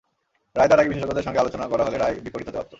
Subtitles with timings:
[0.55, 2.69] রায় দেওয়ার আগে বিশেষজ্ঞদের সঙ্গে আলোচনা করা হলে রায় বিপরীত হতে পারত।